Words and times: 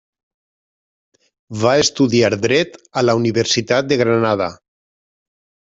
Va 1.65 1.75
estudiar 1.83 2.33
Dret 2.47 2.81
a 3.03 3.07
la 3.07 3.17
Universitat 3.23 3.93
de 3.95 4.03
Granada. 4.05 4.53